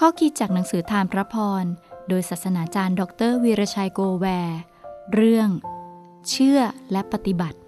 [0.00, 1.64] ข้อคิดจากหนังสือทานพระพร
[2.08, 4.58] โดยศาสนาจารย์ดรวีรชัยโกแวร์
[5.12, 5.48] เรื่อง
[6.28, 6.60] เชื่อ
[6.92, 7.58] และปฏิบัติ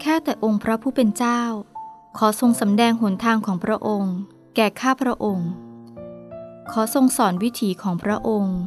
[0.00, 1.42] แค่แต่องค์พระผู้เป็นเจ้า
[2.18, 4.14] ขอทรงสำแดงหนทางของพระองค์
[4.56, 5.48] แก่ข้าพระองค์
[6.72, 8.58] ขอทรงสอนวิถีของพระองค์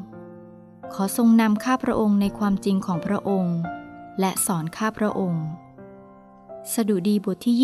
[0.93, 3.55] ขอทรงนำข้าพระองค์ในความจริงของพระองค์
[4.19, 5.45] และสอนข้าพระองค์
[6.73, 7.55] สดุดีบทที่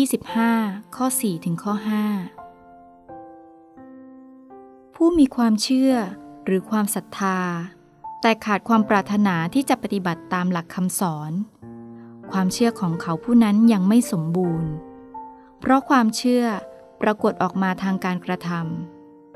[0.48, 1.74] 25 ข้อ 4 ถึงข้อ
[2.94, 5.92] 5 ผู้มีความเชื่อ
[6.44, 7.38] หรือความศรัทธา
[8.20, 11.32] แต่ขาดความปรารถนาที่จะปฏิบัติตามหลักคำสอน
[12.32, 14.70] ความเชื่อของเขาผู้นั้นยังไม่สมบูรณ์
[15.60, 16.44] เพราะความเชื่อ
[17.02, 18.50] ปรากฏออกมาทางการกระท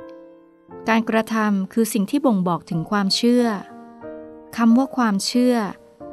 [0.03, 3.45] ำการกระทำคือสิ่งที่บ่งบอกถึงความเชื่อ
[4.57, 5.55] คำว่าความเชื่อ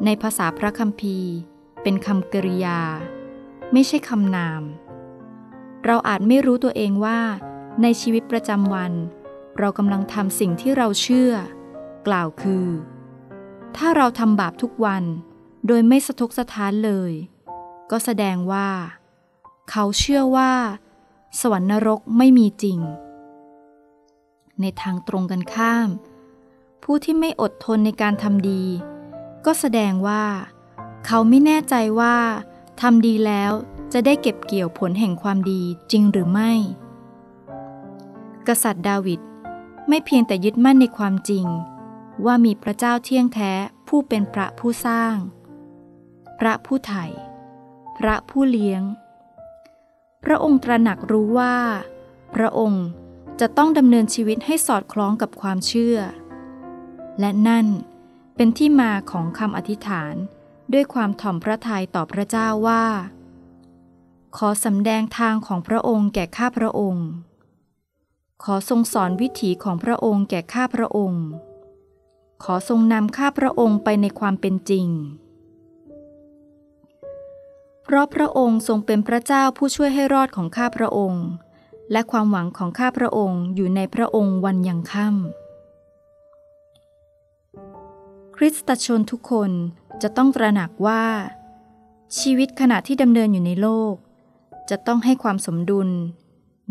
[0.05, 1.31] ในภาษาพระคัมภีร์
[1.81, 2.81] เป็นคำกริยา
[3.71, 4.61] ไม่ใช่คำนาม
[5.85, 7.19] เราอาจไม่รู้ตัวเองว่า
[7.81, 8.93] ในชีวิตประจำวัน
[9.59, 11.31] เรากำลังทำสิ่งที่เราเชื่อ
[12.07, 12.67] กล่าวคือ
[13.77, 15.03] ถ้าเราทำบาปทุกวัน
[15.67, 17.11] โดยไม่สะทกสะท้านเลย
[17.91, 18.69] ก็แสดงว่า
[19.69, 20.53] เขาเชื่อว่า
[21.39, 22.79] สวรรค์นรกไม่มีจริง
[24.61, 25.89] ในทางตรงกันข้าม
[26.83, 28.63] ผู้ที่ไม่อดทนในการทำดี
[29.45, 30.23] ก็แสดงว่า
[31.05, 32.15] เขาไม่แน่ใจว่า
[32.81, 33.51] ทำดีแล้ว
[33.93, 36.51] จะได้เก็บเกี่ยวผลแห่งความดีจริงหรือไม่
[38.47, 39.19] กษัตริย์ดาวิด
[39.87, 41.45] ไม่เพียงแต่ยึดมั่นในความจริง
[42.25, 43.51] ว่ามีพระเจ้าเที่ยงแท้
[43.87, 45.15] ผู้เป็นพระผู้สร้าง
[46.39, 47.05] พระผู้ไถ่
[47.97, 48.81] พระผู้เลี้ยง
[50.23, 51.55] พระองค์ตระหนักรู้ว่า
[52.35, 52.85] พระองค์
[53.39, 55.97] จะต้องดำเนินชีวิตให้สอดคล้องกับความเชื่อ
[57.19, 57.67] และนั่น
[58.35, 60.15] เป็นที่มาของคำอธิษฐาน
[60.71, 62.83] ด้วยความถ่อมพระทัยต่อพระเจ้าว่า
[64.37, 67.07] ขอสำแดงทางของพระองค์แก่ข้าพระองค์
[68.43, 71.23] ขอทรงสอนวิถีของพระองค์แก่ข้าพระองค์
[72.43, 74.87] ขอทรงนำข้าพระองค์ไปในความเป็นจริง
[77.83, 81.25] เพราะพระองค์ทรงเป็นพระเจ้าผู้ช่วยให้รอดของข้าพระองค์
[81.91, 85.15] และความหวังของข้าพระองค์อยู่ในพระองค์วันยังค่ำ
[88.35, 89.51] คริสตชนทุกคน
[90.01, 91.03] จะต้องตระหนักว่า
[92.19, 93.95] ชีวิตขณะที่ดำเนินอยู่ในโลก
[94.69, 95.89] จะต้องให้ความสมดุล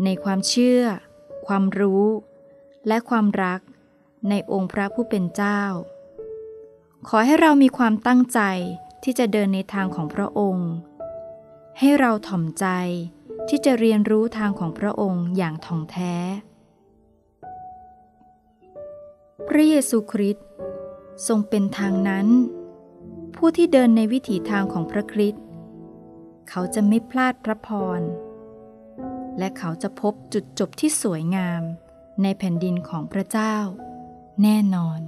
[0.03, 0.81] ในความเชื่อ
[1.47, 2.05] ความรู้
[2.87, 3.59] และความรัก
[4.29, 5.61] ในองค์พระผู้เป็นเจ้า
[7.07, 8.41] ขอให้เรามีความตั้งใจ
[9.03, 10.69] ที่จะเดินในทางของพระองค์
[11.79, 12.67] ให้เราถ่อมใจ
[13.49, 16.15] ที่จะเรียนรู้ทางของพระองค์อย่างท่องแท้
[19.47, 20.45] พระเยซูคริสต์
[21.27, 22.27] ทรงเป็นทางนั้น
[23.45, 25.43] ผู้ที่เดินในวิถีทางของพระคริสต์
[26.49, 28.01] เขาจะไม่พลาดพระพร
[29.37, 31.61] และเขาจะพบจุดจบที่สวยงาม
[32.23, 33.55] ในแผ่นดินของพระเจ้า
[34.43, 34.99] แน่นอน